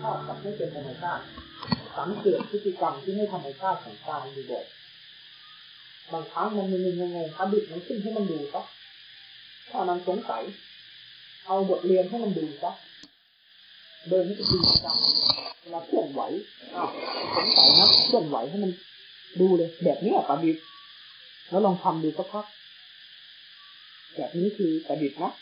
[0.00, 1.22] ชาติกับไม่เป็นธรรมชาติ
[1.98, 4.64] สังเกตพฤติกรรมที่ไม่ธรรมชาติของกายดูบ่อย
[6.12, 8.62] บางครั้งมันมันยังไงอดีตมันขึ้นให้มันดูซะ
[9.70, 10.42] ถ้ามันสงสัย
[11.46, 12.72] เอาบทเรียนให้มันดูซะ
[14.08, 14.96] เดินให้เป็นจริงจัง
[15.60, 16.22] เวลาเคลื่อนไหว
[16.74, 16.88] อ้าว
[17.34, 18.72] สงสัยนะเคลื่อนไหวให้มัน
[19.40, 20.62] ดูเลย แบบนี้ประดิษฐ์
[21.50, 22.46] แล้วลองทำดูสักพัก
[24.16, 25.32] แบบนี้คือประดิษฐ์นะ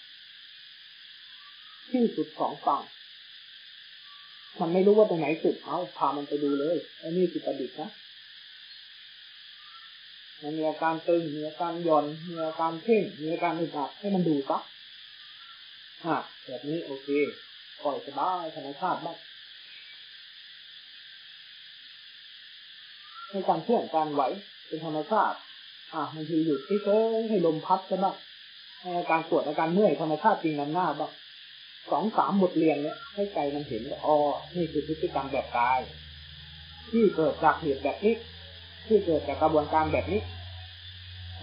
[1.90, 2.82] ที่สุดของฝั่ง
[4.60, 7.90] มันไม่รู้ว่าตรงไหนสุดเอาพามันไปดูเลยไอ้นี่คือประดิษฐ์นะ
[10.42, 14.58] มันมีอาการตึงมีอาการหย่อนมีอาการเพ่งมีอาการอึดอัดให้มันดูซะ
[16.04, 17.08] อะแบบนี้โอเค
[17.82, 19.16] ปล่อยสบายธรรมชาติบ้าง
[23.28, 24.22] ให้การเคลื่อนการไหว
[24.66, 25.36] เป็นธรรมชาติ
[25.92, 28.16] อะบางทีหยุดที่เฉยให้ลมพัดใช่บ้าง
[28.80, 31.10] ให้อาการปวดอาการเมื่อยธรรมชาติจริงนำหน้าบ้าง
[31.90, 34.16] สองสามบทเรียนเนี่ยให้ใจมันเห็นว่าอ๋อ
[34.54, 35.80] นี่คือพฤติกรรมแบบกาย
[36.90, 38.14] ที่เกิดจากเหตุแบบนี้
[38.86, 40.20] ที่เกิดจากกระบวนการแบบนี้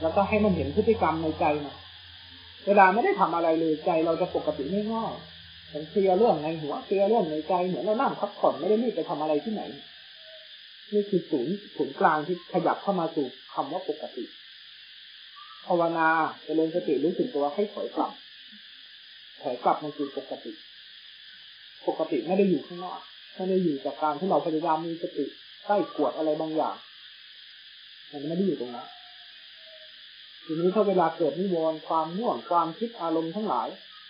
[0.02, 1.76] แล้วก็ให้มันเห็นพฤติกรรมในใจนะ
[2.66, 5.14] เวลาไม่ได้ทำอะไรเลยใจเราจะปกติไม่ง่าย
[5.74, 9.62] มันเคลียร์เรื่องในหัวเคลียร์เรื่องในใจเหมือนเรานั่งพักผ่อนไม่ได้รีบไปทำอะไรที่ไหน
[10.94, 14.26] นี่คือศูนย์ศูนย์กลางที่ขยับเข้ามาสู่คำว่าปกติ
[15.68, 16.10] ภาวนา
[16.46, 18.14] จเจริญสติรู้สึกตัวให้ถอยกลับ
[19.46, 20.52] ถอยกลับมาสู่ปกติ
[21.88, 23.00] ปกติไม่ได้อยู่ข้างนอก
[23.36, 25.26] ไม่ได้อยู่จากการที่เราพยายามมีสติ
[25.66, 26.76] ใกล้กวดอะไรบางอย่าง
[28.12, 28.88] มันไม่ได้อยู่ตรงนั้น
[30.46, 33.68] ทีนี้ถ้าเวลาเกิดนิวรณ์ความง่วงความคิดอารมณ์ทั้งหลาย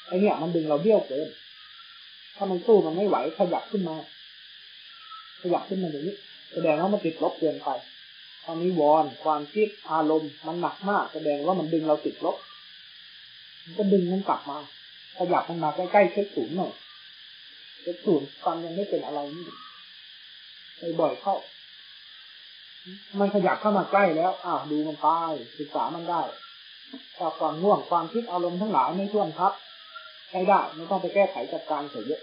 [0.08, 1.30] ไอเนี่ยมันดึงเราเบี้ยวเกิน
[2.36, 3.96] ถ้ามันสู้มันไม่ไหวขยับขึ้นมา
[5.42, 6.16] ขยับขึ้นมาอย่างนี้
[6.54, 7.70] แสดงว่ามันติดลบเกินไป
[8.44, 12.38] ตอนนี้วอนความคิดอารมณ์มันหนักมาก แสดงว่ามันดึงเราติดลบ
[13.64, 14.58] มันก็ดึงมันกลับมา
[15.18, 16.74] ขยับมันมาใกล้ๆเช็คศูนย์หน่อย
[17.82, 19.46] เช็คศูนย์ฟังยังไม่เป็นอะไรนี่
[20.78, 21.36] ไปบ่อยเข้า
[23.20, 25.08] มันขยับเข้ามาใกล้แล้วอ้าวดูมันไป
[25.58, 26.22] ศึกษามันได้
[27.18, 29.54] ถ้าความง่วงความคิดอารมณ์ทั้งหลายไม่ท่วมทับ
[30.30, 32.22] ใช้ได้ไม่ต้องไปแก้ไขจัดการเสียเยอะ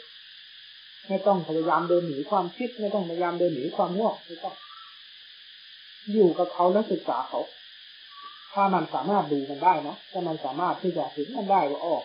[1.08, 4.54] ไม่ต้องพยายามเดินหนีความคิดไม่ต้องพยายามเดินหนีความง่วงไม่ต้อง
[6.12, 7.40] อยู่กับเขาแล้วศึกษาเขา
[8.52, 12.04] ถ้ามันสามารถดูมันได้นะถ้ามันสามารถที่จะเห็นมันได้ว่าออก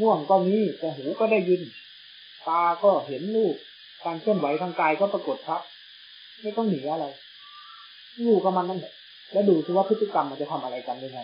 [0.00, 1.62] ง่วงก็มีแต่หูก็ได้ยิน
[2.46, 3.54] ตาก็เห็นรูป
[4.04, 5.62] การเคลื่อนไหวทางกายก็ปรากฏครับ
[6.42, 7.06] ไม่ต้องหนีอะไร
[8.22, 8.92] อยู่กับมันนั่นแหละ
[9.32, 11.20] แล้วดูซิว่าพฤติกรรมมันจะทำอะไรกันยังไง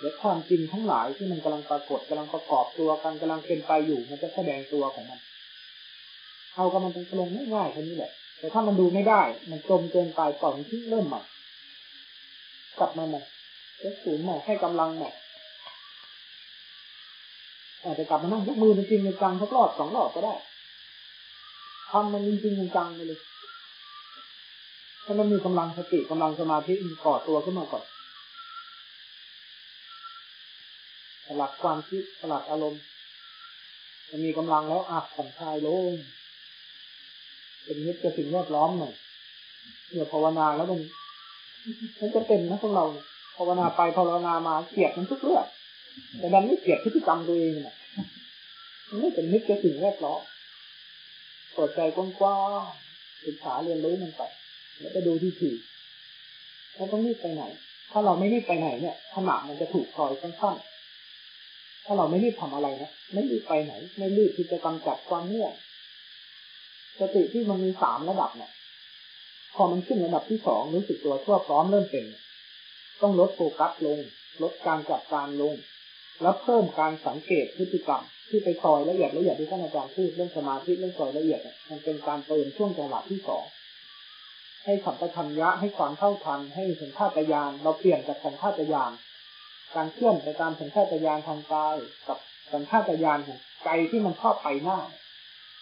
[0.00, 5.20] และความจริงทั้งหลายที่มันกำลังปรากฏกำลังประกอบตัวกันกำลังเป็นไปอยู่ มันจะแสดงตัวของมัน
[6.54, 11.22] เอากับมันตรงๆง่ายๆแค่นี้แหละ แต่ถ้ามันดูไม่ได้ มันจมเกินไปก่อนที่เริ่มใหม่
[12.78, 13.22] กลับมาใหม่
[13.78, 15.10] เช็คศูนย์ใหม่ให้กำลังใหม่
[17.82, 20.34] อาจจะกลับมานั่งยกมือจริงๆจังสักรอบสองรอบก็ได้
[21.90, 23.20] ทำมันจริงๆจังไปเลย
[25.04, 27.84] ถ้ามันมีกำลังสติกำลังสมาธิมันก่อตัวขึ้นมาก่อน
[31.26, 32.82] สลัดความคิดสลัดอารมณ์
[34.10, 35.92] จะมีกำลังแล้วอะผ่อนคลายลง
[37.64, 38.94] เป็นมิตรกับสิ่งแวดล้อมหน่อย
[39.88, 40.80] เมื่อภาวนาแล้วมัน
[42.00, 42.84] มันจะเป็นนะพวกเรา
[43.36, 45.44] ภาวนาไปภาวนามาเกลียดมันทุกเรื่อง
[46.18, 47.76] แต่ดันไม่เกลียดพฤติกรรมตัวเองนะ
[48.88, 50.20] มันไม่เป็นมิตรกับสิ่งแวดล้อม
[51.54, 54.22] เปิดใจกว้างๆศึกษาเรียนรู้มันไป
[54.80, 55.54] แล้วก็ดูที่ถี่
[56.74, 57.44] เราต้องรีบไปไหน
[57.90, 65.52] ถ้าเราไม่รีบไปไหนเนี่ยขนาดมันจะถูกคอยสั้นๆ ถ้าเราไม่รีบทำอะไรนะ ไม่รีบไปไหน ไม่รีบที่จะกำจัดความง่วง
[66.98, 68.50] สติที่มันมีสามระดับเนี่ย
[69.54, 72.06] พอมันขึ้นระดับที่สองรู้สึกตัวทั่วพร้อมเริ่มเป็น
[73.02, 73.98] ต้องลดโฟกัสลง
[74.42, 75.54] ลดการจัดการลง
[76.22, 81.40] แล้วเพิ่มการสังเกตพฤติกรรม ที่ไปซอยละเอียดละเอียดที่ท่านอาจารย์พูดเรื่องสมาธิเรื่องซอยละเอียด
[81.70, 83.44] มันเป็นการเติมช่วงจังหวะที่สอง
[84.64, 88.92] ให้สัมปชัญญะให้ความเท่าทันให้สัญชาตญาณเราเปลี่ยนจากสัญชาตญาณ
[89.74, 91.76] การเคลื่อนไปตามสัญชาตญาณทางกาย
[92.08, 92.18] กับ
[92.52, 94.78] สัญชาตญาณของใจที่มันชอบไปหน้า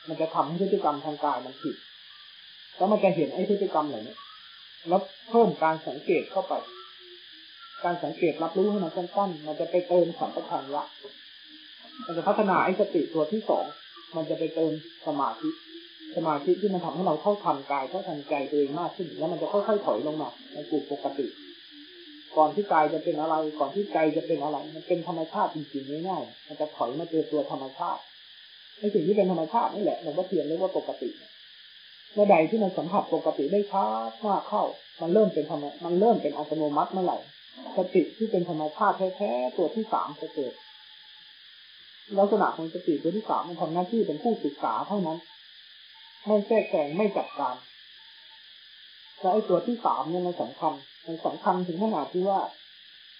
[0.09, 1.77] มันจะทำให้พฤติกรรมทางกายมันผิด
[2.77, 4.17] แล้วมันจะเห็นไอ้พฤติกรรมเหล่านี้
[4.89, 5.01] แล้ว
[5.31, 6.55] เพิ่มการสังเกตเข้าไป
[7.85, 10.85] การสังเกตรับรู้ให้มันสั้นๆมันจะไปเติมสัมปชัญญะ
[12.07, 13.65] มันจะพัฒนาไอ้สติตัวที่สอง
[14.17, 14.73] มันจะไปเติม
[15.07, 15.51] สมาธิ
[16.17, 21.27] สมาธิที่มันทำให้เราเข้าทันกายเข้าทันใจตัวเองมากขึ้น แล้วมันจะค่อยๆถอยลงมาในกลุ่มปกติ
[22.37, 28.03] ก่อนที่กายจะเป็นอะไร ก่อนที่ใจจะเป็นอะไร มันเป็นธรรมชาติจริงๆง่ายๆมันจะถอยมาเจอตัวธรรมชาติ
[28.79, 31.11] ในสิ่งที่เป็นธรรมชาตินี่แหละหลวงพ่อเทียนเรียกว่าปกติ
[32.15, 34.65] เมื่อใดที่มันสัมผัสปกติได้ชัดมากเข้า
[35.01, 37.19] มันเริ่มเป็นธรรมมันเริ่มเป็นอัตโนมัติเมื่อไหร่
[37.77, 40.55] สติที่เป็นธรรมชาติแท้ๆตัวที่สามจะเกิด
[42.19, 45.19] ลักษณะของสติตัวที่สามมันทำหน้าที่เป็นผู้ศึกษาเท่านั้น
[46.27, 47.57] ไม่แก้แข่งไม่จัดการ
[49.19, 50.75] และไอ้ตัวที่สามเนี่ยมันสำคัญ
[51.07, 52.41] มันสำคัญถึงขนาดที่ว่า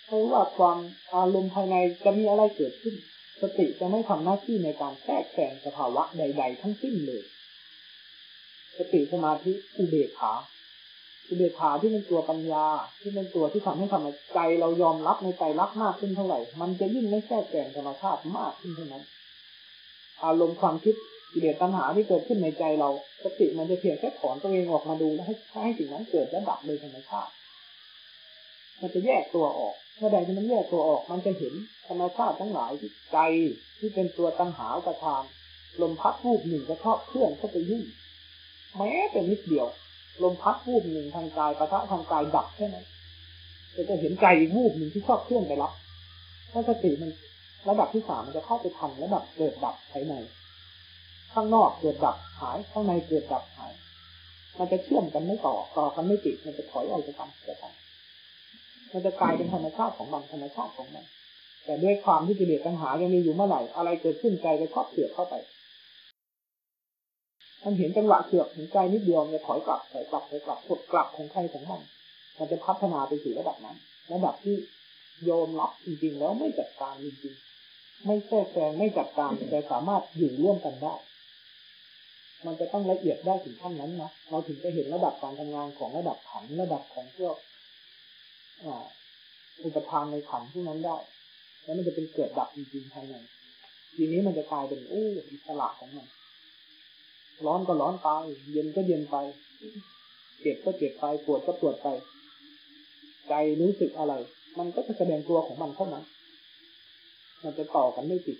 [0.07, 0.79] ไม่ว่าความ
[1.15, 2.95] อารมณ์ภายในจะมีอะไรเกิดขึ้น
[3.43, 7.23] สติจะไม่ทำหน้าที่ในการแทรกแซงสภาวะใด ๆ ทั้งสิ้นเลย
[8.77, 10.33] สติสมาธิอุเบกขา
[11.31, 12.67] อุเบกขาที่เป็นตัวปัญญา
[13.01, 19.05] ที่เป็นตัวที่ทำให้ทำใจเรายอมรับในใจรักมากขึ้นเท่าไหร่ มันจะยิ่งไม่แทรกแซงธรรมชาติมากขึ้นเท่านั้น
[20.25, 20.95] อารมณ์ความคิด
[21.33, 22.91] กิเลสตัณหาที่เกิดขึ้นในใจเรา
[23.23, 27.33] สติมันจะเพียงแค่ถอนตัวเองออกมาดูแลให้ให้สิ่งนั้นเกิดและดับโดยธรรมชาติ
[28.81, 31.55] มันจะแยกตัวออกเมื่อใดที่มันแยกตัวออก มันจะเห็น
[31.89, 33.19] ธรรมชาติทั้งหลายที่ใจ
[33.79, 35.23] ที่เป็นตัวตัณหากระทาน
[35.83, 37.85] ลมพัดรูปหนึ่งก็ชอบเคลื่อนเข้าไปยุ่ง
[38.77, 39.67] แม้แต่นิดเดียว
[40.23, 42.87] ลมพัดรูปหนึ่งทางกายปะทะทางกายดับแค่นั้น
[43.75, 45.73] จะจะเห็นใจอีกรูปหนึ่งที่ชอบเคลื่อนไปรับ
[46.53, 47.11] ถ้าสติมัน
[47.69, 50.15] ระดับที่สามมันจะเข้าไปทันระดับเกิดดับภายใน
[51.33, 53.73] ข้างนอกเกิดดับหาย ข้างในเกิดดับหาย
[54.59, 57.73] มันจะเชื่อมกันไม่ต่อต่อกันไม่ติดมันจะถอยออกจากกันจากกัน
[58.93, 61.05] มันจะกลายเป็นธรรมชาติของมันธรรมชาติของมัน
[61.65, 65.35] แต่ด้วยความที่กิเลสตัณหายังมีอยู่เมื่อไหร่อะไรเกิดขึ้นใจจะชอบเสือกเข้าไป
[67.65, 71.81] มันเห็นจังหวะเสือกถึงใจนิดเดียวเนี่ยถอยกลับถอยกลับถอยกลับกดกลับของใครของมัน
[72.39, 73.77] มันจะพัฒนาไปสู่ระดับนั้น
[74.13, 74.57] ระดับที่
[75.31, 80.95] ยอมรับจริง ๆ แล้วไม่จัดการจริงๆไม่แทรกแซงไม่จัดการแต่สามารถอยู่ร่วมกันได้
[82.47, 87.37] มันจะต้องละเอียดได้ถึงขั้นนั้นนะเราถึงจะเห็นระดับการทำงานของระดับขันระดับของพวก
[89.65, 90.97] อุปทานในขันที่นั้นได้
[91.63, 93.15] แล้วมันจะเป็นเกิดดับจริงๆภายใน
[93.97, 96.07] ทีนี้มันจะกลายเป็นอู้อิสระของมัน
[97.47, 98.09] ร้อนก็ร้อนไป
[98.53, 99.17] เย็นก็เย็นไป
[100.41, 101.87] เจ็บก็เจ็บไป ปวดก็ปวดไป
[103.29, 104.15] ใจรู้สึกอะไร
[104.59, 106.05] มันก็จะแสดงตัวของมันเท่านั้น
[107.43, 108.39] มันจะต่อกันไม่ติด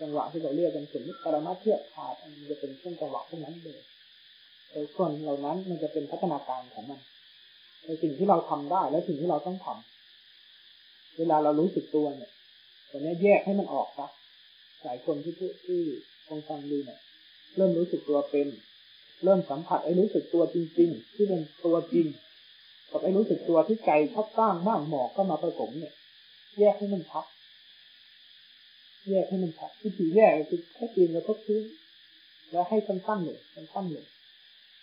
[0.00, 3.80] จังหวะที่เราเรียกกันสมมติปรมาเทียบขาดมันจะเป็นช่วงจังหวะพวกนั้นเลย
[4.70, 7.00] แต่ส่วนเหล่านั้นมันจะเป็นพัฒนาการของมัน
[7.84, 12.32] ในสิ่งที่เราทำได้และสิ่งที่เราต้องทำเวลาเรารู้สึกตัวเนี่ย
[12.90, 14.10] ตอนนี้แยกให้มันออกครับ
[14.84, 15.80] หลายคนที่ที่ที่
[16.28, 17.00] คงฟังดูเนี่ย
[17.56, 18.48] เริ่มรู้สึกตัวเป็น
[19.24, 22.06] เริ่มสัมผัสไอ้รู้สึกตัวจริง ๆ ที่เป็นตัวจริง
[22.90, 25.94] กับไอ้รู้สึกตัวที่ใจชอบสร้างบ้างหมอกก็มาผสมเนี่ย
[26.58, 27.24] แยกให้มันชัด
[29.08, 31.64] แยกให้มันชัดวิธีแยกคือแค่ตีนแล้วก็พื้น
[32.50, 34.06] แล้วให้สั้นๆหนึ่งสั้นๆหนึ่ง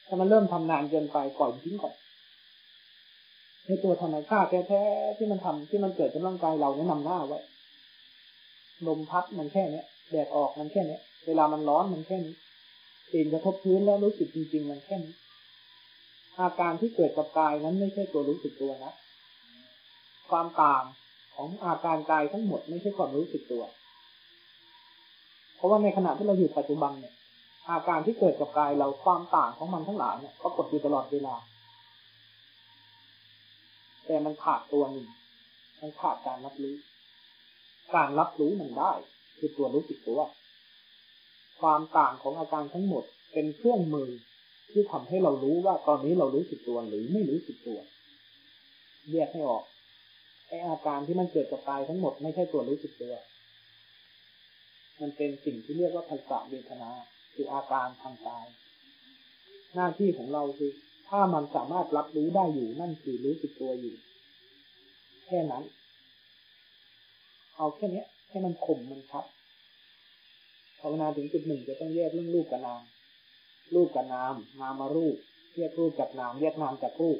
[0.07, 1.95] ถ้ามันเริ่มทำนานเกินไปปล่อยทิ้งก่อน
[3.65, 7.39] ในตัวธรรมชาติแท้ๆที่มันทำที่มันเกิดกับร่างกายเราเนี่ยนำหน้าไว้
[8.87, 12.35] ลมพัดมันแค่เนี้ยแดดออกมันแค่เนี้ยเวลามันร้อนมันแค่นี้
[13.11, 15.15] ตีนกระทบพื้นแล้วรู้สึกจริง ๆ มันแค่นี้
[16.39, 18.93] อาการที่เกิดกับกายนั้นไม่ใช่ตัวรู้สึกตัวนะ
[20.29, 20.83] ความต่าง
[21.35, 23.63] ของอาการกายทั้งหมดไม่ใช่ความรู้สึกตัว
[25.55, 27.13] เพราะว่าในขณะที่เราอยู่ปัจจุบันเนี่ย
[27.69, 31.35] อาการที่เกิดกับกายเราความต่างของมันทั้งหลายเนี่ยปรากฏอยู่ตลอดเวลา
[34.05, 35.07] แต่มันขาดตัวหนึ่ง
[35.81, 36.75] มันขาดการรับรู้
[37.95, 38.91] การรับรู้มันได้
[39.37, 40.19] คือตัวรู้สึกตัว
[41.59, 44.09] ความต่างของอาการทั้งหมดเป็นเครื่องมือ
[44.71, 47.79] ที่ทำให้เรารู้ว่าตอนนี้เรารู้สึกตัวหรือไม่รู้สึกตัว
[49.11, 49.63] แยกให้ออก
[50.47, 53.13] ไออาการที่มันเกิดกับกายทั้งหมดไม่ใช่ตัวรู้สึกตัว
[55.01, 56.91] มันเป็นสิ่งที่เรียกว่าภาษาเวทนา
[57.33, 58.45] คืออาการทางกาย
[59.75, 60.71] หน้าที่ของเราคือ
[61.09, 63.95] ถ้ามันสามารถรับรู้ได้อยู่นั่นคือรู้สึกตัวอยู่
[65.25, 65.63] แค่นั้น
[67.55, 69.25] เอาแค่นี้ให้มันคมมันชัด
[70.79, 72.81] ภาวนาถึงจุดหนึ่งจะต้องแยกเรื่องรูปกับนาม
[73.75, 75.15] รูปกับนาม นามมารูป
[75.57, 77.19] แยกรูปจากนามแยกนามจากรูป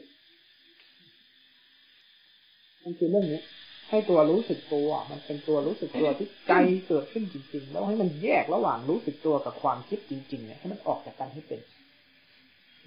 [2.84, 3.42] นั่นคือเรื่องนี้
[3.90, 6.54] ให้ตัวรู้สึกตัว มันเป็นตัวรู้สึกตัวที่ใจ
[6.88, 11.60] เกิดขึ้นจริง ๆ แล้วให้มันแยกระหว่างรู้สึกตัวกับความคิดจริงๆเนี่ยให้มันออกจากกันให้เป็น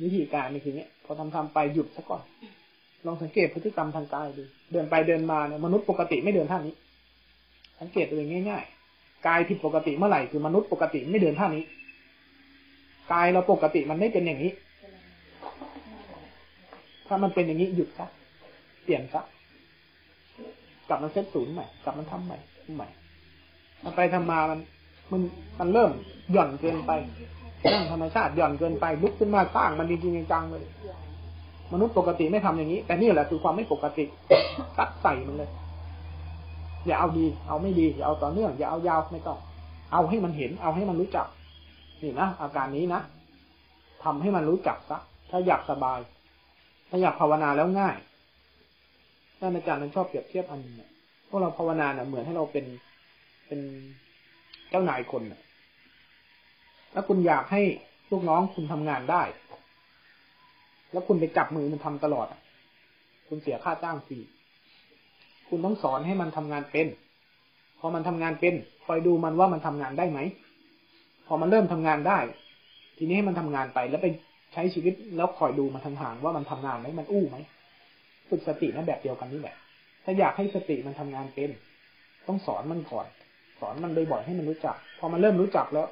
[0.02, 2.22] วิธีการนี่คือเนี้ยพอทำทำไปหยุดซะก่อน
[3.06, 6.74] ลองสังเกตพฤติกรรมทางกายดู เดินไปเดินมาเนี่ยมนุษย์ปกติไม่เดินท่านี้
[7.80, 8.79] สังเกตตัวเองง่าย ๆ
[9.26, 11.64] กายผิดปกติเมื่อไหร่คือมนุษย์ปกติไม่เดินท่านี้
[13.12, 14.52] กายเราปกติมันไม่เป็นอย่างนี้
[17.06, 18.06] ถ้ามันเป็นอย่างนี้หยุดซะ
[18.84, 19.22] เปลี่ยนซะ
[20.88, 22.38] กลับมาเซตศูนย์ใหม่กลับมาทำใหม่
[22.76, 22.88] ใหม่
[23.82, 24.60] ทำไปทำมามัน
[25.12, 25.20] มัน
[25.58, 25.90] มันเริ่ม
[26.32, 26.90] หย่อนเกินไป
[27.72, 30.64] นั่งธรรมชาติหย่อนเกินไปลุกขึ้นมาสร้างมันจริงจริงจังเลย
[31.72, 34.04] มนุษย์ปกติไม่ทำอย่างนี้ แต่นี่แหละคือความไม่ปกติ
[34.78, 35.50] ตัดใส่มันเลย
[36.86, 39.38] อย่าเอาดี เอาไม่ดีอย่าเอาต่อเนื่องอย่าเอายาวไม่ต้อง
[39.92, 41.26] เอาให้มันเห็น เอาให้มันรู้จัก
[42.02, 43.00] นี่นะอาการนี้นะ
[44.04, 44.98] ทำให้มันรู้จักซะ
[45.30, 45.98] ถ้าอยากสบาย
[46.88, 47.96] ถ้าอยากภาวนาแล้วง่าย
[49.38, 50.74] ท่านอาจารย์มันชอบเปรียบเทียบอันนึง
[51.28, 52.64] พวกเราภาวนาเนี่ยเหมือนให้เราเป็น
[53.46, 53.60] เป็น
[54.70, 55.22] เจ้านายคน
[56.92, 57.62] แล้วคุณอยากให้
[58.10, 59.22] ลูกน้องคุณทำงานได้
[60.92, 62.26] แล้วคุณไปจับมือมันทำตลอด
[63.28, 64.18] คุณเสียค่าจ้างฟรี
[65.50, 66.86] คุณต้องสอนให้มันทำงานเป็น
[67.80, 68.54] พอมันทำงานเป็น
[68.86, 70.18] คอยดูมันว่ามันทำงานได้ไหม
[71.26, 72.18] พอมันเริ่มทำงานได้
[72.98, 74.06] ทีนี้ให้มันทำงานไปแล้วไป
[74.52, 77.36] ใช้ชีวิตแล้วคอยดูมันทางห่างว่ามันทำงานไหมมันอู้ไหม
[78.28, 79.56] ฝึกสตินั่นแบบเดียวกันนี่แหละ
[80.04, 81.50] ถ้าอยากให้สติมันทำงานเป็น
[82.26, 83.06] ต้องสอนมันก่อน
[83.60, 85.86] สอนมันบ่อยๆให้มันรู้จัก พอมันเริ่มรู้จักแล้ว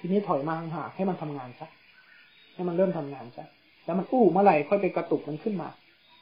[0.00, 1.68] ทีนี้ถอยมาห่างๆให้มันทำงานซะ
[2.54, 3.44] ให้มันเริ่มทำงานซะ
[3.84, 5.68] แล้วมันอู้เมื่อไหร่ค่อยไปกระตุกมันขึ้นมา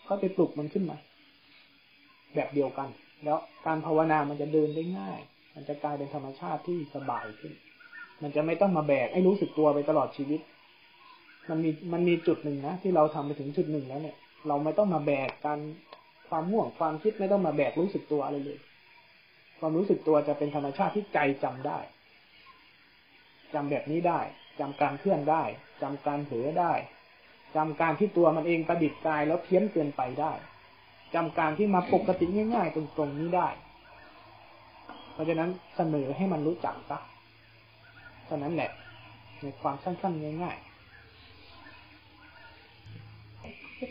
[0.06, 0.96] ค่อยไปปลุกมันขึ้นมา
[2.34, 2.88] แบบเดียวกัน
[3.24, 5.18] แล้วการภาวนามันจะเดินได้ง่าย
[5.54, 7.52] มันจะกลายเป็นธรรมชาติที่สบายขึ้น
[8.22, 10.40] มันจะไม่ต้องมาแบกให้รู้สึกตัวไปตลอดชีวิต
[11.50, 14.16] มันมีมันมีจุดหนึ่งนะที่เราทำไปถึงจุดหนึ่งแล้วเนี่ย
[14.48, 15.58] เราไม่ต้องมาแบกการ
[16.28, 18.58] ความห่วงความคิดไม่ต้องมาแบกรู้สึกตัวอะไรเลย
[19.58, 21.78] ความรู้สึกตัวจะเป็นธรรมชาติที่ใจจำได้
[23.54, 24.20] จำแบบนี้ได้
[24.60, 25.42] จำการเคลื่อนได้
[25.82, 26.72] จำการเผลอได้
[27.56, 30.32] จำการที่ตัวมันเองประดิษฐ์กายแล้วเพี้ยนเกินไปได้
[31.14, 33.48] จำการที่มาปกติง่าย ๆ ตรงๆนี้ได้
[35.12, 36.98] เพราะฉะนั้นเสนอให้มันรู้จักซะ
[38.26, 38.70] เท่านั้นแหละ
[39.42, 40.70] ในความสั้นๆง่ายๆ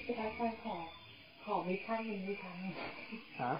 [0.05, 0.75] จะได้ไปขอ
[1.43, 2.55] ขอมีขั้นหนึ่งมีครั้ง
[3.41, 3.53] ฮะ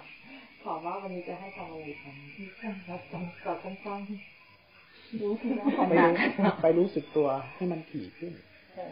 [0.62, 4.00] ขอว่าวันนี้จะให้ทำอะไรครั้งที่ขั้นเราต้องเราต้องสร้าง
[5.20, 6.14] รู้ที่เราไปรู้
[6.62, 8.32] ไปรู้สึกตัวให้มันถี่ขึ้น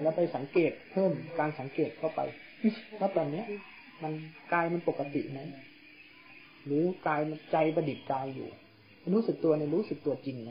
[0.03, 2.21] แล้วไปสังเกตเพิ่มการสังเกตเข้าไป
[3.01, 3.47] ว่าตอนเนี้ย
[4.03, 4.13] มัน
[4.53, 5.41] กายมันปกติไหม
[6.65, 8.49] หรือกายมันใจประดิษฐ์กายอยู่
[9.15, 10.51] รู้สึกตัวในรู้สึกตัวจริงไหม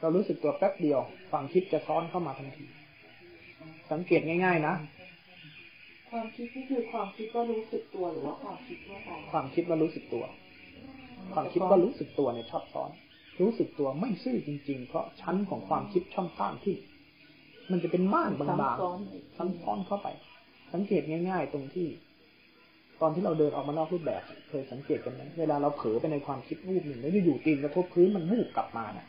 [0.00, 2.66] เรารู้สึกตัวแป๊บเดียวความคิดจะซ้อนเข้ามาทันที
[3.90, 4.74] สังเกตง่าย ๆ นะ
[6.10, 10.24] ความคิดนี่คือความคิดว่ารู้สึกตัวหรือว่าความคิดว่าการความคิดว่ารู้สึกตัว
[11.34, 12.90] ความคิดว่ารู้สึกตัวเนี่ยชอบซ้อน
[13.40, 16.76] รู้สึกตัวไม่ซื่อจริง ๆ เพราะชั้นของความคิดช่องสร้างที่
[17.70, 20.08] มันจะเป็นม่านบางๆซ้ำซ้อนเข้าไป
[20.72, 21.88] สังเกตง่าย ๆ ตรงที่
[23.00, 29.06] ตอนที่เราเดินออกมานอกรูปแบบเคยสังเกตกันไหมเวลาเราเผลอไปในความคิดวูบหนึ่งแล้วอยู่ๆตีนกระทบพื้นมันวูบกลับมาน่ะ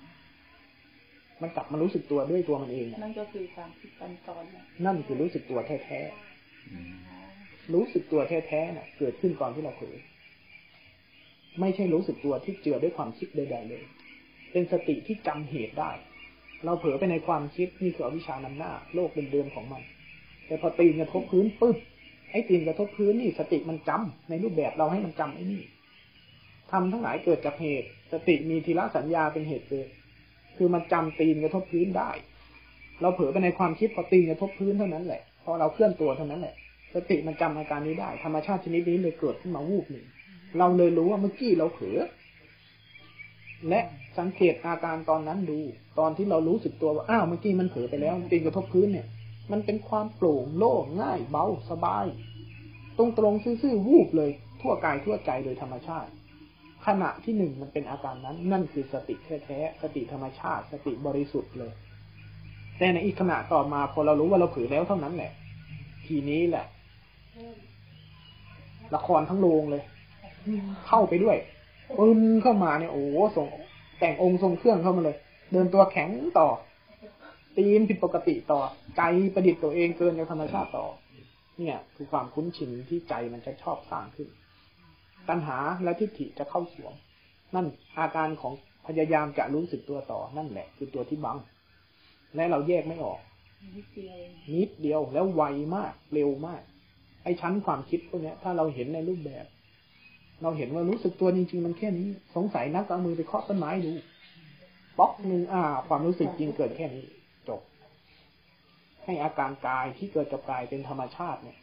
[1.42, 9.96] มันกลับมารู้สึกตัวด้วยตัวมันเองน่ะนั่นก็คือความคิดปันซ้อนนะนั่นคือรู้สึกตัวแท้ๆรู้สึกตัวแท้ๆน่ะ เกิดขึ้นก่อนที่เราเผลอ
[11.60, 13.84] ไม่ใช่รู้สึกตัวที่เจือด้วยความคิดใดๆเลย
[14.52, 15.92] เป็นสติที่จำเหตุได้
[16.66, 19.82] เราเผลอไปในความคิดนี่คืออวิชานำหน้า โลกเดิมๆของมัน
[20.48, 21.78] แต่พอตีนกระทบพื้นปึ๊บ
[22.36, 25.62] ไอ้ตีนกระทบพื้นนี่สติมันจำในรูปแบบเราให้มันจำไอ้นี่
[26.72, 29.88] ทำทั้งหลายเกิดจากเหตุ สติมีทีละสัญญาเป็นเหตุเกิด
[30.58, 32.12] คือมันจำตีนกระทบพื้นได้
[33.02, 36.56] เราเผลอไปในความคิดพอตีนกระทบพื้นเท่านั้นแหละ พอเราเคลื่อนตัวเท่านั้นแหละ
[36.94, 40.06] สติมันจำอาการนี้ได้ ธรรมชาติชนิดนี้เลยเกิดขึ้นมาวูบหนึ่ง
[40.58, 41.98] เราเลยรู้ว่าเมื่อกี้เราเผลอ
[43.70, 43.82] และ
[44.20, 45.60] สังเกตอาการตอนนั้นดู
[46.00, 49.08] ตอนที่เรารู้สึกตัวว่า อ้าว เมื่อกี้มันเผลอไปแล้วตีนกระทบพื้นเนี่ย
[49.52, 52.06] มันเป็นความโปร่งโล่งง่ายเบาสบาย
[52.98, 56.12] ตรงตรงซื่อๆวูบเลย ทั่วกายทั่วใจโดยธรรมชาติ
[56.86, 61.74] ขณะที่หนึ่งมันเป็นอาการนั้น นั่นคือสติแท้ๆสติธรรมชาติ สติบริสุทธิ์เลย
[62.78, 65.32] แต่ในอีกขณะต่อมาพอเรารู้ว่าเราเผลอแล้วเท่านั้นแหละ
[66.06, 66.66] ทีนี้แหละ
[68.96, 69.84] ละครทั้งโรงเลย
[70.88, 71.38] เข้าไปด้วย
[71.98, 73.48] ปึ้มเข้ามาเนี่ยโอ้โหส่ง
[74.00, 75.18] แต่งองค์ทรงเครื่องเข้ามาเลย
[75.52, 76.10] เดินตัวแข็ง
[76.40, 76.50] ต่อ
[77.58, 78.60] ตีนผิดปกติต่อ
[78.98, 79.02] ใจ
[79.34, 80.86] ประดิษฐ์ตัวเองเกินจากธรรมชาติต่อ
[81.60, 84.30] เนี่ย คือความคุ้นชินที่ใจมันจะชอบสร้างขึ้น
[85.30, 86.94] ตัณหาและทิฏฐิจะเข้าสวม
[87.56, 87.68] นั่น
[88.00, 88.54] อาการของ
[88.88, 91.38] พยายามจะรู้สึกตัวต่อนั่นแหละ คือตัวที่บัง
[92.36, 93.20] และเราแยกไม่ออก
[94.56, 95.44] นิดเดียวแล้วไว
[95.76, 96.62] มากเร็วมาก
[97.24, 99.46] ไอ้ชั้นความคิดพวกนี้ยถ้าเราเห็นในรูปแบบ
[100.44, 103.92] เราเห็นว่ารู้สึกตัวจริง ๆ มันแค่นี้ สงสัยนักเอามือไปเคาะต้นไม้ดู
[104.98, 107.06] ป๊อกหนึ่งอ่า ความรู้สึกจริงเกิดแค่นี้
[109.06, 111.58] ให้อาการกายที่เกิดกับกายเป็นธรรมชาติเนี่ย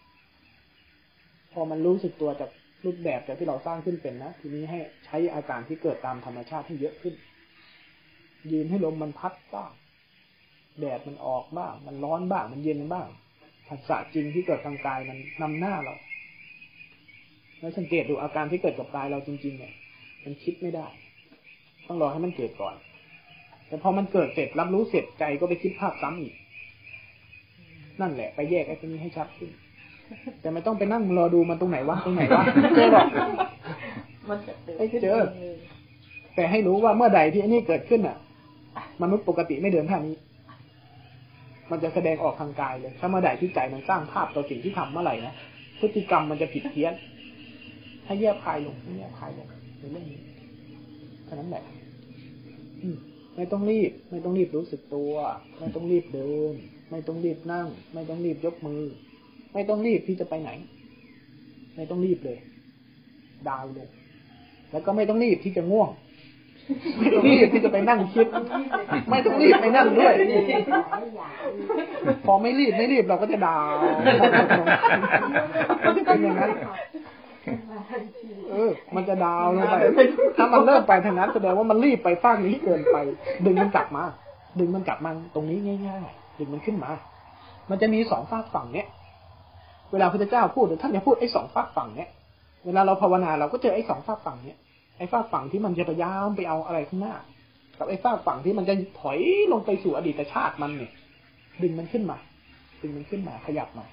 [1.52, 2.50] พอมันรู้สึกตัวจาก
[2.84, 7.14] รูปแบบจากที่เราสร้างขึ้นเป็นนะทีนี้ให้ใช้อาการที่เกิดตามธรรมชาติให้เยอะขึ้น
[8.52, 9.70] ยืนให้ลมมันพัดบ้าง
[10.80, 13.08] แดดมันออกบ้างมันร้อนบ้างมันเย็นบ้าง
[13.68, 15.94] ผัสสะจริงที่เกิดทางกายมันนำหน้าเรา
[17.58, 19.72] แล้วสังเกตดูอาการที่เกิดกับกายเราจริง ๆ เนี่ย
[20.25, 20.87] มันคิดไม่ได้
[21.87, 22.75] ต้องรอให้มันเกิดก่อน
[23.68, 26.34] แต่พอมันเกิดเสร็จรับรู้เสร็จใจก็ไปคิดภาพซ้ำอีก
[28.00, 29.50] นั่นแหละไปแยกไอ้ตรงนี้ให้ชัดขึ้น
[30.40, 33.06] แต่ไม่ต้องไปนั่งรอดูมันตรงไหนวะตรงไหนวะไม่เจอหรอก
[34.28, 35.20] มันจะเจอไม่เจอ
[36.37, 38.16] แต่ให้รู้ว่าเมื่อใดที่อันนี้เกิดขึ้นอะ
[39.02, 40.16] มนุษย์ปกติไม่เดินท่านี้
[41.70, 45.34] มันจะแสดงออกทางกายเลย ถ้าเมื่อใดที่ใจมันสร้างภาพต่อสิ่งที่ทำเมื่อไหร่นะ
[45.80, 46.92] พฤติกรรมมันจะผิดเพี้ยน
[48.06, 49.46] ให้แยกคายลงให้แยกคายลง
[49.78, 50.20] ในเรื่องนี้
[51.25, 51.62] แค่นั้นแหละ
[52.82, 52.96] อืม
[53.37, 55.12] ไม่ต้องรีบ ไม่ต้องรีบรู้สึกตัว
[55.59, 56.55] ไม่ต้องรีบเดิน
[56.91, 58.83] ไม่ต้องรีบนั่ง ไม่ต้องรีบยกมือ
[59.55, 60.51] ไม่ต้องรีบที่จะไปไหน
[61.77, 62.39] ไม่ต้องรีบเลย
[63.49, 63.89] ดาวเลย
[64.73, 65.91] แล้วก็ไม่ต้องรีบที่จะง่วง
[66.99, 68.27] ไม่ต้องรีบที่จะไปนั่งคิด
[69.11, 70.15] ไม่ต้องรีบไปนั่งด้วย
[72.27, 73.75] พอไม่รีบไม่รีบเราก็จะดาว
[75.85, 76.51] มันจะเป็นอย่างนั้น
[78.50, 79.76] เออ มันจะดาวลงไป
[80.37, 82.96] ถ้ามันเริ่มไปทางนั้นแสดงว่ามันรีบไปฟากนี้เกินไป
[83.46, 84.04] ดึงมันกลับมา
[84.58, 85.58] ดึงมันกลับมาตรงนี้
[85.88, 86.90] ง่ายๆ ดึงมันขึ้นมา
[87.70, 88.87] มันจะมีสองฝากฝั่งเนี้ย
[89.92, 92.11] เวลาพระเจ้าพูดท่านจะพูดไอ้สองฝากฝั่งเนี้ย
[92.66, 94.58] เวลาเราภาวนาเราก็เจอไอ้สองฝากฝั่งเนี้ย
[94.99, 97.14] ไอ้ฝากฝั่งที่มันจะพยายามไปเอาอะไรข้างหน้า
[97.78, 99.18] กับไอ้ฝากฝั่งที่มันจะถอย
[99.52, 100.90] ลงไปสู่อดีตชาติมันเนี่ย
[101.62, 102.18] ดึงมันขึ้นมา
[102.82, 103.87] ดึงมันขึ้นมา ขยับมา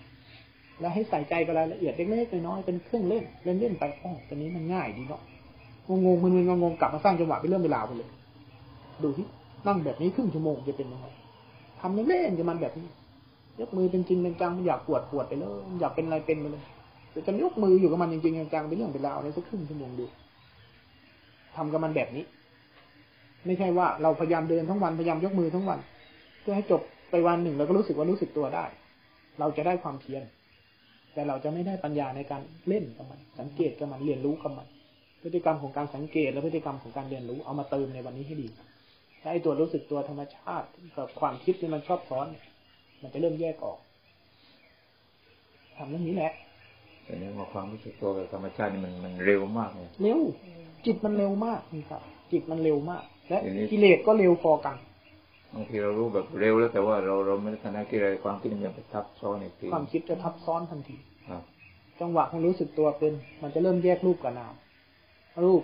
[0.80, 5.22] แล้วให้ใส่ใจกับรายละเอียดเล็กๆน้อยๆเป็นเครื่องเล่นเล่นเล่นไปอ๋อตัวนี้มันง่ายดีเนาะ
[5.88, 8.10] งงๆมึนๆงงๆกลับมาสร้างจังหวะเป็นเรื่องเวลาไปเลย
[9.04, 9.26] ดูที่
[9.68, 11.06] นั่งแบบนี้ครึ่งชั่วโมงจะเป็นยังไง
[11.80, 12.88] ทำเล่นๆกับมันแบบนี้
[13.60, 16.64] ยกมือเป็นจริงเป็นจังอยากปวดปวดไปเลยอยากเป็นอะไรเป็นไปเลย
[17.12, 20.06] แต่จะยกมืออยู่กับมันจริงๆจังๆเป็นเรื่องเป็นราวในสักครึ่งชั่วโมงดู
[21.56, 22.24] ทำกับมันแบบนี้
[23.46, 25.80] ไม่ใช่ว่าเราพยายามเดินทั้งวันพยายามยกมือทั้งวัน
[26.42, 26.82] เพื่อให้จบ
[27.12, 28.66] ไปวันหนึ่งเราก็รู้สึกว่ารู้สึกตัวได้
[29.40, 30.24] เราจะได้ความเพียร
[31.14, 34.68] แต่เราจะไม่ได้ปัญญาในการเล่นกับมัน สังเกตกับมันเรียนรู้กับมัน
[35.22, 38.48] พฤติกรรมของการสังเกตและพฤติกรรมของการเรียนรู้เอามาเติมในวันนี้ให้ดี
[39.22, 42.28] ถ้าไอ้ตัวรู้สึกตัวธรรมชาติกับความคิดที่มันชอบซ้อน
[43.02, 43.80] มันจะเริ่มแยกออก
[45.78, 46.32] ทำเรื่องนี้แหละ
[47.06, 50.20] แต่เนื่องว่าความรู้สึกตัวกับธรรมชาตินี่มันมันเร็วมากเลยเร็ว
[50.86, 52.02] จิตมันเร็วมากนี่ครับ
[52.32, 54.76] จิตมันเร็วมาก และทีนี้กิเลสก็เร็วพอกัน
[55.54, 60.98] บางทีเรารู้แบบเร็วแล้วแต่ว่าเราเราไม่ได้ทันได้คิดอะไรความคิดมันยังไปทับซ้อนอีกทีความคิดจะทับซ้อนทันที
[61.30, 61.44] ครับ
[62.02, 64.54] จังหวะของรู้สึกตัวเป็นมันจะเริ่มแยกรูปกับนาม
[65.44, 65.62] รูป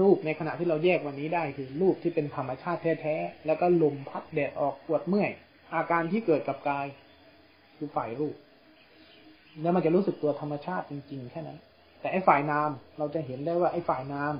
[0.00, 5.30] รูปในขณะที่เราแยกวันนี้ได้คือ รูปที่เป็นธรรมชาติแท้ๆแล้วก็ลมพัดแดดออกปวดเมื่อย
[5.74, 6.86] อาการที่เกิดกับกาย
[7.76, 8.34] คือฝ่ายรูป
[9.62, 11.58] แล้วมันจะรู้สึกตัวธรรมชาติจริง ๆ แค่นั้น
[12.00, 14.34] แต่ไอ้ฝ่ายนามเราจะเห็นได้ว่าไอ้ฝ่ายนาม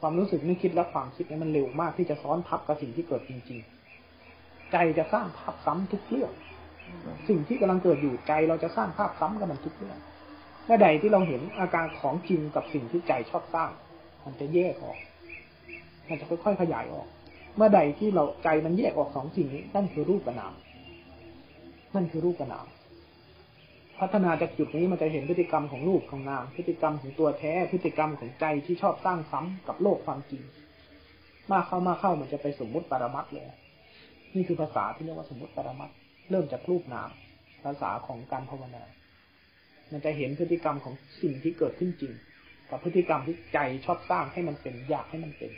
[0.00, 3.73] ความรู้สึกนึกคิดและความคิดเนี่ยมันเร็วมากที่จะซ้อนทับกับสิ่งที่เกิดจริง ๆ
[4.74, 6.32] ใจจะสร้างภาพซ้ำทุกเรื่อง
[7.28, 9.98] สิ่งที่กำลังเกิดอยู่ใจเราจะสร้างภาพซ้ำกับมันทุกเรื่อง
[10.66, 13.70] เมื่อใดที่เราเห็นอาการของจริงกับสิ่งที่ใจชอบสร้าง
[14.24, 14.98] มันจะแยกออก
[16.08, 17.06] มันจะค่อยๆขยายออก
[17.56, 20.54] เมื่อใดที่เราใจมันแยกออกสองสิ่งนี้นั่นคือรูปกับนาม
[21.94, 22.66] นั่นคือรูปกับนาม
[23.98, 30.42] พัฒนาจากจุดนี้มันจะเห็นพฤติกรรมของรูปของนาม พฤติกรรมของตัวแท้ พฤติกรรมของใจที่ชอบสร้างซ้ำกับโลกความจริง
[31.50, 33.46] มากเข้ามากเข้ามันจะไปสมมุติปรมัตเลย
[34.34, 35.90] นี่คือภาษาที่เรียกว่าสมมติปรมัต
[36.30, 37.10] เริ่มจากรูปนาม
[37.64, 38.82] ภาษาของการภาวนา
[39.92, 42.12] มันจะเห็นพฤติกรรมของสิ่งที่เกิดขึ้นจริง
[42.70, 45.52] กับพฤติกรรมที่ใจชอบสร้างให้มันเป็นอยากให้มันเป็น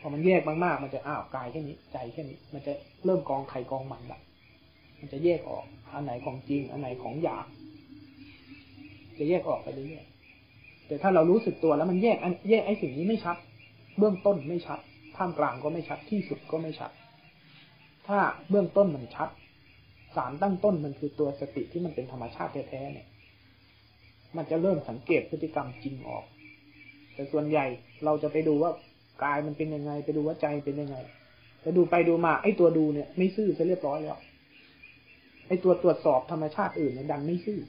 [0.00, 2.72] พอมันแยกมากๆ มันจะอ้าวกายแค่นี้ ใจแค่นี้ มันจะ
[3.04, 4.20] เริ่มกองไข่กองมันละ
[5.00, 7.46] มันจะแยกออก อันไหนของจริง อันไหนของอยาก
[9.18, 13.36] จะแยกออกไปเรื่อยๆแต่ถ้าเรารู้สึกตัวแล้วมันแยกอันแยกไอ้สิ่งนี้ไม่ชัด
[13.98, 14.78] เบื้องต้นไม่ชัด
[15.16, 16.90] ท่ามกลางก็ไม่ชัด ที่สุดก็ไม่ชัด
[18.06, 18.18] ถ้า
[18.50, 19.28] เบื้องต้นมันชัด
[20.16, 23.06] สารตั้งต้นมันคือตัวสติที่มันเป็นธรรมชาติแท้ๆเนี่ย
[24.36, 26.24] มันจะเริ่มสังเกตพฤติกรรมจริงออก
[27.14, 27.66] แต่ส่วนใหญ่
[28.04, 28.70] เราจะไปดูว่า
[29.24, 30.96] กายมันเป็นยังไง ไปดูว่าใจเป็นยังไง
[31.62, 34.18] ไปดูไปดูมาไอ้ตัวดูเนี่ย ไม่ซื่อจะเรียบร้อยแล้ว
[35.48, 37.60] ไอ้ตัวตรวจสอบธรรมชาติอื่นเนี่ยดันไม่ซื่อ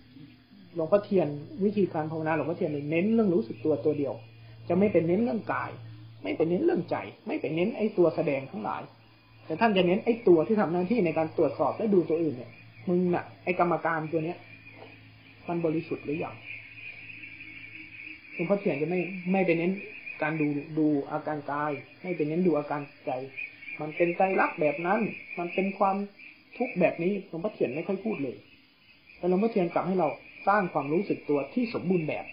[0.76, 1.28] หลวงพ่อเทียน
[1.66, 4.14] วิธีการภาวนาหลวงพ่อเทียนเน้นเรื่องรู้สึกตัวตัวเดียว
[4.68, 5.72] จะไม่เป็นเน้นเรื่องกาย
[6.24, 6.96] ไม่เป็นเน้นเรื่องใจ
[7.28, 8.82] ไม่เป็นเน้นไอ้ตัวแสดงทั้งหลาย
[9.46, 12.52] แต่ท่านจะเน้นไอ้ตัวที่ทำหน้าที่ในการตรวจสอบและดูตัวอื่นเนี่ย
[12.88, 14.38] มึงน่ะไอ้กรรมการตัวเนี้ย
[15.48, 16.36] มันบริสุทธิ์หรือยัง
[18.34, 19.00] หลวงพ่อเทียนจะไม่
[19.32, 19.72] ไม่ไปเน้น
[20.22, 23.12] การดูดูอาการกาย ไม่ไปเน้นดูอาการใจ
[23.80, 25.00] มันเป็นใจรักแบบนั้น
[25.38, 25.96] มันเป็นความ
[26.58, 28.36] ทุกข์แบบนี้หลวงพ่อเทียนไม่ค่อยพูดเลย
[29.18, 30.08] แต่หลวงพ่อเทียนกลับให้เรา
[30.48, 32.26] สร้างความรู้สึกตัวที่สมบูรณ์แบบ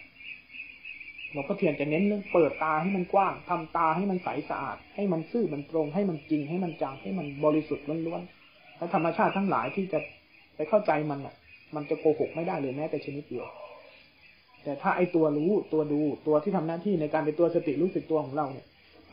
[1.33, 9.99] หลวงพ่อเทียนจะเน้นเรื่องเปิดตาให้มันกว้างทำตาให้มันใสสะอาด ให้มันซื่อมันตรง ให้มันจริง ให้มันจังให้มันบริสุทธิ์ล้วนๆและธรรมชาติทั้งหลายที่จะ
[10.55, 11.35] ไปเข้าใจมันอะ
[11.75, 13.45] มันจะโกหกไม่ได้เลยแม้แต่ชนิดเดียว
[14.63, 18.65] แต่ถ้าไอตัวรู้ตัวดูตัวที่ทำหน้าที่ในการเป็นตัวสติรู้สึกตัวของเราเนี่ย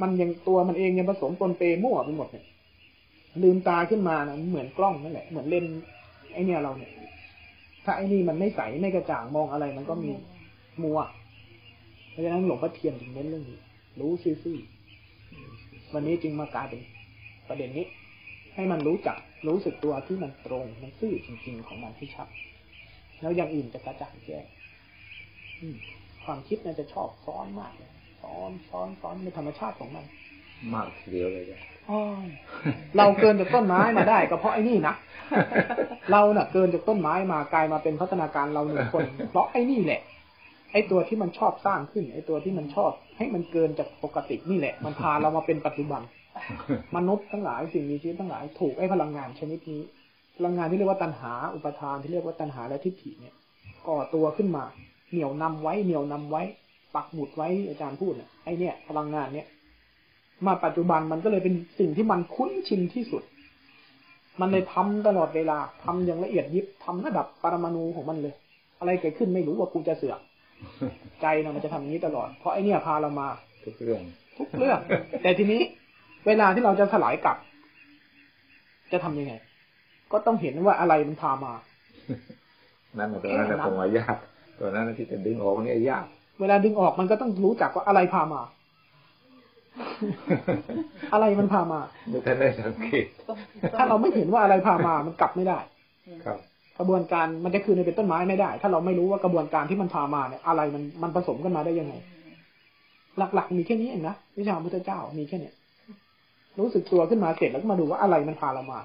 [0.02, 2.44] มันยังตัวมันเองยังผสมปนเปมั่วไปหมดเนี่ย
[3.42, 5.64] ลืมตาขึ้นมานะเหมือนกล้องนั่นแหละเหมือนเล่น
[6.32, 6.90] ไอเนี่ยเราเนี่ย
[7.84, 10.10] ถ้าไอ้นี่มันไม่ใสไม่กระจ่างมองอะไรมันก็มี
[10.82, 10.98] มัว
[12.10, 13.58] เพราะฉะนั้นหลวงพ่อเทียนจึงเน้นเรื่องนี้
[14.00, 16.80] รู้ซื่อๆวันนี้จึงมากลายเป็น
[17.48, 17.86] ประเด็นนี้
[18.54, 19.16] ให้มันรู้จัก
[19.48, 22.28] รู้สึกตัวที่มันตรงมันซื่อจริง ๆ ของมันที่ชัด
[23.20, 24.44] แล้วอย่างอื่นจะกระจ่างแจ้ง
[25.60, 25.76] อืม
[26.24, 27.90] ความคิดน่าจะชอบซ้อนมากเลย
[28.22, 30.04] ซ้อนซ้อนซ้อนในธรรมชาติของมัน
[30.74, 31.58] มากทีเดียวเลยจ้ะ
[31.90, 32.26] อ้อย
[32.96, 34.94] เราเกินจากต้นไม้มาได้ก็เพราะไอ้นี่นะ
[36.10, 40.00] เราน่ะ เกินจากต้นไม้มากลายมาเป็นพัฒนาการเราหนึ่งคน เพราะไอ้นี่แหละ
[40.72, 46.02] ไอ้ตัวที่มันชอบสร้างขึ้น ไอ้ตัวที่มันชอบ ให้มันเกินจากปกตินี่แหละ มันพาเรามาเป็นปัจจุบัน
[46.96, 49.82] มนุษย์ทั้งหลายสิ่งมีชีวิตทั้งหลายถูกไอ้พลังงานชนิดนี้
[50.36, 53.34] พลังงานที่เรียกว่าตัณหาอุปทานที่เรียกว่าตัณหาและทิฏฐิเนี่ย
[53.88, 54.64] ก่อตัวขึ้นมา
[55.10, 56.42] เหนี่ยวนำไว้เหนี่ยวนำไว้
[56.94, 59.46] ปักหมุดไว้อาจารย์พูดน่ะไอ้เนี่ย พลังงานเนี่ย
[60.46, 63.22] มาปัจจุบันมันก็เลยเป็นสิ่งที่มันคุ้นชินที่สุด
[64.40, 68.34] มันเลยทำตลอดเวลาทำอย่างละเอียดยิบทำระดับปรมาณูของมันเลย
[68.80, 70.20] อะไรเกิดขึ้นไม่รู้ว่ากูจะเสือก
[71.22, 73.28] ใจนะมันจะทำอย่างนี้ตลอด เพราะไอเนี่ยพาเรามา
[73.64, 74.00] ทุกเรื่อง
[74.38, 74.78] ทุกเรื่อง
[75.22, 75.60] แต่ทีนี้
[76.26, 77.36] เวลาที่เราจะสลายกลับ
[78.92, 79.32] จะทำยังไง
[80.12, 81.52] ก็ต้องเห็นว่าอะไรมันพามา
[82.98, 84.16] นั่นน่ะตัวนั้นน่ะผมว่ายาก
[84.58, 86.04] ตัวนั้นน่ะที่จะดึงออกนี่ยาก
[86.40, 88.42] เวลาดึงออกมันก็ต้องรู้จักว่าอะไรพามา
[91.12, 93.04] อะไรมันพามาไม่ทันได้สังเกต
[93.78, 95.58] ถ้าเราไม่เห็นว่าอะไรพามา มันกลับไม่ได้
[96.24, 96.38] ครับ
[96.80, 101.94] กระบวนการมันจะคืนในเป็นต้นไม้ไม่ได้ ถ้าเราไม่รู้ว่ากระบวนการที่มันพามาเนี่ยอะไรมันมันผสมกันมาได้ยังไง
[103.18, 105.54] หลักๆ มีแค่นี้เองนะวิชาพุทธเจ้ามีแค่เนี้ย
[106.58, 108.80] รู้สึกตัวขึ้นมาเสร็จแล้วก็มาดูว่าอะไรมันพาเรามา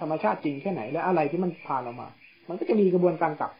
[0.00, 2.08] ธรรมชาติจริงแค่ไหน และอะไรที่มันพาเรามา
[2.48, 3.52] มันก็จะมีกระบวนการกลับ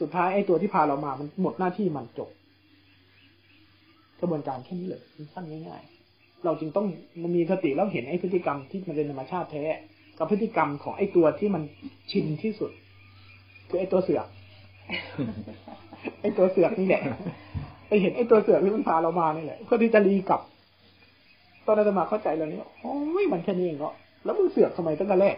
[0.00, 2.30] สุดท้ายไอ้ตัวที่พาเรามา มันหมดหน้าที่มันจบ
[4.20, 5.02] กระบวนการแค่นี้เลย
[5.34, 6.86] สั้นง่าย ๆ เราจึงต้อง
[7.22, 9.64] มันมีสติแล้วเห็นไอ้พฤติกรรมที่มันเป็นธรรมชาติแท้
[10.18, 11.62] กับพฤติกรรมของไอ้ตัวที่มัน
[12.10, 12.70] ชินที่สุด
[13.68, 14.26] คือไอ้ตัวเสือก
[16.20, 17.02] ไอ้ตัวเสือกนี่แหละ
[17.88, 20.40] ไปเห็นไอ้ตัวเสือกที่มันพาเรามานี่แหละเพื่อที่จะรีกลับ
[21.66, 23.94] ตอนนั้นจะมาเข้าใจแล้วเนี่ยโอ้ยมันแค่นี้เองเนาะ
[24.24, 25.36] แล้วมึงเสือกทำไมตั้งแต่แรก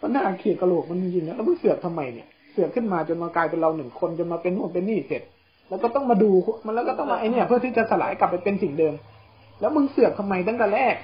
[0.00, 5.22] มันน่าเขียดกระโหลกมันจริงๆนะแล้วมึงเสือกทำไมเนี่ยเสือกขึ้นมาจนมากลายเป็นเราหนึ่งคนจนมาเป็นนู่นเป็นนี่เสร็จ
[5.68, 6.30] แล้วก็ต้องมาดู
[6.66, 8.94] มันแล้วก็ต้องมาไอเนี่ย เพื่อที่จะสลายกลับไปเป็นสิ่งเดิม
[9.60, 10.94] แล้วมึงเสือกทำไมตั้งแต่แรก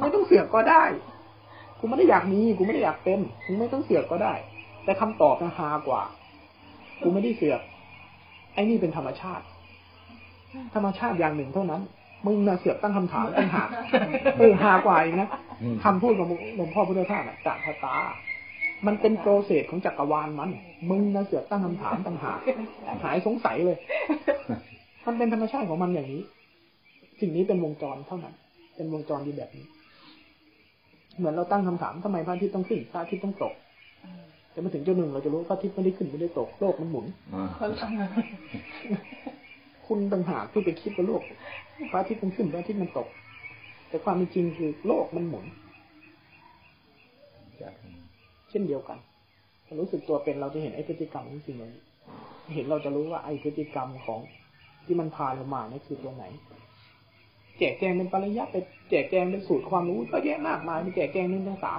[0.00, 0.84] ไม่ต้องเสือกก็ได้
[1.78, 4.34] กูไม่ได้อยากมี กูไม่ได้อยากเป็น กูไม่ต้องเสือกก็ได้
[4.84, 6.02] แต่คำตอบมันฮากว่า
[7.02, 7.60] กูไม่ได้เสือก
[8.54, 9.44] ไอ้นี่เป็นธรรมชาติ
[10.74, 11.82] ธรรมชาติอย่างหนึ่งเท่านั้น
[12.26, 13.68] มึงน่ะเสือกตั้งคำถามตั้งหาก
[14.38, 15.28] เออฮากว่าอีกนะ
[15.62, 17.94] อืมคำพูดของหลวงพ่อพุทธทาสอะจากภาษา
[18.86, 20.50] มันเป็นโปรเซสของจักรวาลมัน
[20.90, 22.38] มึงนะเสือกตั้งคำถามต่างหาก
[23.02, 23.78] หายสงสัยเลย
[25.06, 26.22] มันเป็นธรรมชาติของมันอย่างนี้
[27.20, 28.34] สิ่งนี้เป็นวงจรเท่านั้น
[28.74, 29.66] เป็นวงจรดีแบบนี้
[31.18, 33.54] เหมือนเราตั้งคำถามทำไมพระอาทิตย์ต้องขึ้นพระอาทิตย์ต้องตก
[34.54, 37.44] จะมาถึงจุดหนึ่งเราจะรู้ว่าพระอาทิตย์ไม่ได้ขึ้นไม่ได้ตกโลกมันหมุนอ่า
[39.86, 41.22] คุณต่างหากที่ไปคิดว่าโลก
[41.90, 43.08] พระอาทิตย์มันขึ้นพระอาทิตย์มันตก
[43.88, 45.46] แต่ความเป็นจริงคือโลกมันหมุน
[47.60, 47.70] จ้ะ
[48.50, 48.98] เช่นเดียวกัน
[49.66, 51.82] พอรู้สึกตัวเป็นเราจะเห็นไอ้พฤติกรรมของสิ่งเหล่านี้
[52.54, 54.20] เห็นเราจะรู้ว่าไอ้พฤติกรรมของ
[54.84, 56.24] ที่มันพาเรามานี่คือตัวไหน
[57.58, 58.56] แจกแจงเป็นปริยัติไป
[58.90, 61.72] แจกแจงเป็นสูตรความรู้ก็แยะมากมายไปแจกแจงเป็นภาษา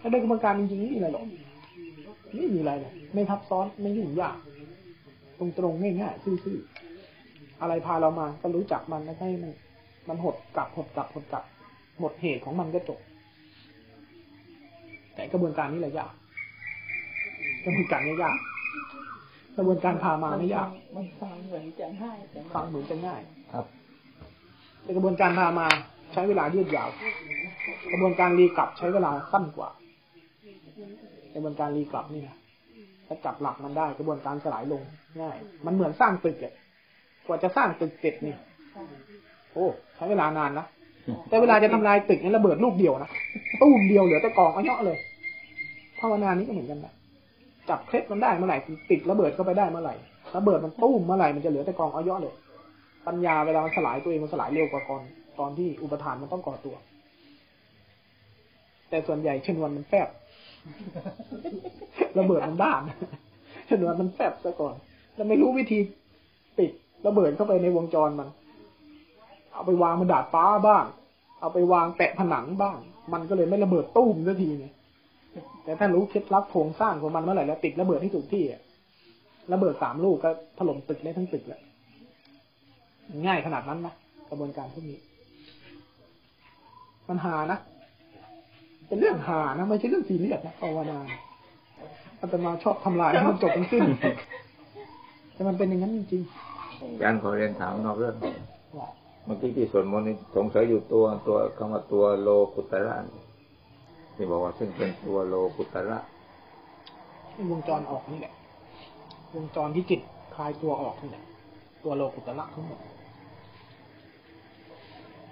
[0.00, 1.24] ถ้าโดยกระบวนการจริงๆไม่มีอะไรหรอก
[2.36, 4.36] ไม่มีอะไรเลยไม่ทับซ้อนไม่ยุ่งยาก
[5.38, 9.52] ตรงๆง่ายๆซื่อๆอะไรพาเรามาก็รู้จักมันแล้วให้มัน
[10.08, 11.44] มันหดกลับหดกลับหดกลับ
[12.00, 13.00] หมดเหตุของมันก็จบ
[15.14, 16.12] แต่กระบวนการนี้แหละยาก
[17.64, 18.36] กระบวนการนี้ยาก
[19.56, 23.20] กระบวนการพามาไม่ยากมันฟังเหมือนจะง่ายแต่ฟังเหมือนจะง่าย
[23.52, 23.79] ครับแต่
[24.96, 25.66] กระบวนการพามา
[26.12, 26.88] ใช้เวลายืดยาว
[27.92, 29.68] กระบวนการรีกลับใช้เวลาสั้นกว่า
[31.34, 32.36] กระบวนการรีกลับนี่นะ
[33.06, 34.82] ถ้าจับหลักมันได้ กระบวนการสลายลง
[35.20, 36.54] ง่าย มันเหมือนสร้างตึกเลย
[37.26, 38.34] กว่าจะสร้างตึกเสร็จนี่
[39.52, 39.66] โอ้
[39.96, 40.66] ใช้เวลานานนะ
[41.28, 43.10] แต่เวลาจะทำลายตึกนี่ระเบิดลูกเดียวนะ
[43.62, 44.96] ตู้มเดียวเหลือแต่กองเอาเยอะเลย
[46.00, 46.92] ภาวนานี้ก็เหมือนกันนะ
[47.68, 48.58] จับเคล็ดมันได้เมื่อไหร่
[48.90, 49.94] ติดระเบิดเข้าไปได้เมื่อไหร่
[50.36, 52.34] ระเบิดมันตู้มเมื่อไหร่มันจะเหลือแต่กองเอาเยอะเลย
[53.10, 55.02] ปัญญาเวลามันสลายตัวเองมันสลายเร็วกว่าก่อน
[55.38, 56.76] ตอนที่อุปทานมันต้องก่อตัว
[58.88, 60.08] แต่ส่วนใหญ่ชนวนมันแฟบ
[62.18, 62.80] ระเบิดมันด้าน
[63.70, 64.74] ชนวนมันแฟบซะก่อน
[65.14, 65.78] แล้วไม่รู้วิธี
[66.58, 66.70] ปิด
[67.06, 68.28] ระเบิดเข้าไปในวงจรมัน
[69.52, 70.84] เอาไปวางบนดาดฟ้าบ้าง
[71.40, 72.78] เอาไปวางแปะผนังบ้าง
[73.12, 74.70] มันก็เลยไม่ระเบิดตุ้มสักทีเนี่
[75.64, 78.60] แต่ถ้ารู้เคล็ดลับโครงสร้างของมันเมื่อไหร่แล้วติดระเบิดที่ถูกที่อะ
[79.52, 81.60] ระเบิดสามลูกก็ถล่มตึกได้ทั้งตึกแล้ว
[83.26, 83.94] ง่ายขนาดนั้นนะ
[84.28, 84.98] กระบวนการพวกนี้
[87.08, 87.58] มันหานะ
[88.86, 90.98] เป็นเรื่องหานะไม่ใช่เรื่องซีเรียสนะภาวนา
[92.20, 93.82] อาตมาชอบทำลายให้มันจบกันสิ้น
[95.32, 96.22] แต่มันเป็นอย่างนั้นจริง
[96.80, 98.88] อาจารย์ขอเรียนถามนอกเรื่องๆว่า
[99.24, 103.22] เมื่อกี้ที่สวดมนต์นี่สงสัยอยู่ตัวตัวคำว่าตัวโลกุตระนี่
[104.14, 105.98] ที่บอกว่าซึ่งเป็นตัวโลกุตระ
[107.50, 108.32] วงจรออกนี่แหละ
[109.34, 110.00] วงจรที่จิต
[110.34, 111.24] คลายตัวออกนี่แหละ
[111.84, 112.78] ตัวโลกุตละทั้งหมด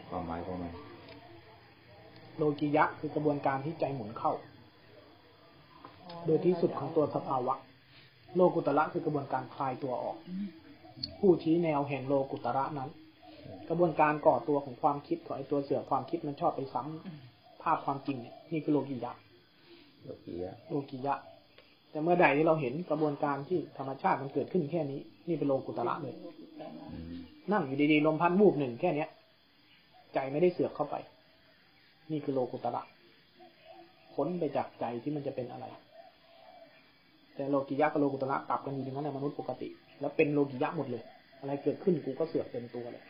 [0.08, 0.72] ความหมายของมัน
[2.36, 4.32] โลกิยะคือกระบวนการที่ใจหมุนเข้า
[6.26, 7.54] โดยที่สุดของตัวสภาวะ
[8.34, 10.16] โลกุตระคือกระบวนการคลายตัวออก
[11.20, 12.90] ผู้ชี้แนวแห่งโลกุตระนั้น
[13.68, 19.12] กระบวนการก่อตัวของความคิดของไอตัวเสือความคิดมันชอบไปซ้ำภาพความจริงเนี่ยนี่คือโลกิยะ
[20.04, 21.14] โลกียะ โลกิยะ
[21.90, 26.14] แต่เมื่อใดที่เราเห็นกระบวนการที่ธรรมชาติมันเกิดขึ้นแค่นี้ นี่เป็นโลกุตระเลย
[26.92, 27.14] อืม
[27.52, 29.08] นั่งอยู่ดีๆลมพัดวูบหนึ่งแค่เนี้ย
[30.14, 30.96] ใจไม่ได้เสือกเข้าไป
[32.10, 32.82] นี่คือโลกุตระ
[34.14, 35.66] พ้นไปจากใจที่มันจะเป็นอะไร
[37.34, 39.68] แต่โลกิยะกับโลกุตระกลับกันอยู่อย่างนั้นในมนุษย์ปกติ
[40.00, 41.02] แล้วเป็นโลกิยะหมดเลย
[41.40, 43.02] อะไรเกิดขึ้นกูก็เสือกเต็มตัวเลย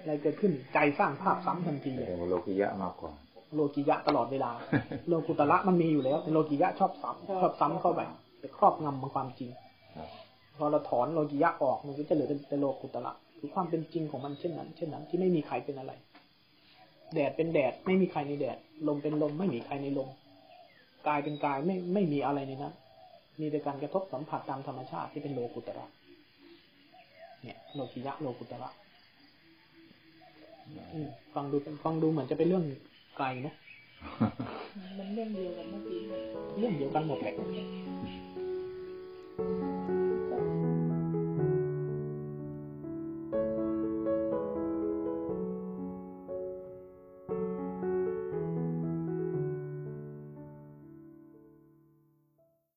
[0.00, 3.12] อะไรเกิดขึ้นใจสร้างภาพซ้ำทันทีแสเลยดงว่าโลกียะมากกว่า
[3.54, 4.50] โลกิยะตลอดเวลา
[5.08, 8.00] โลกุตระมันมีอยู่แล้วแต่โลกิยะชอบซ้ำชอบซ้ำเข้าไป
[8.40, 9.50] ไปครอบงำมันความจริง
[9.96, 10.08] ครับ
[10.56, 13.12] พอเราถอนโลกิยะออกมันก็จะเหลือแต่โลกุตระ
[13.44, 15.92] คือความเป็นจริงของมันเช่นนั้น เช่นนั้น ที่ไม่มีใครเป็นอะไร
[17.14, 20.08] แดดเป็นแดด ไม่มีใครในแดด ลมเป็นลม ไม่มีใครในลม
[21.08, 22.74] กายเป็นกายไม่ไม่มีอะไรในนั้น
[23.40, 25.84] มีแต่การกระทบสัมผัสตามธรรมชาติที่เป็นโลกุตระ
[27.42, 28.68] เนี่ยโลกิยะโลกุตระ
[30.92, 32.64] อืมฟังดูฟังดูเหมือนจะเป็นเรื่อง
[33.16, 33.54] ไกลนะ
[34.98, 36.00] มันเรื่องเดียวกันเมื่อกี้
[36.58, 37.38] เรื่องเดียวกันหมดแหละเ